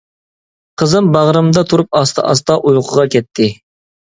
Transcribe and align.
قىزىم 0.81 1.11
باغرىمدا 1.15 1.63
تۇرۇپ 1.73 1.99
ئاستا-ئاستا 2.01 2.57
ئۇيقۇغا 2.71 3.07
كەتتى. 3.19 3.49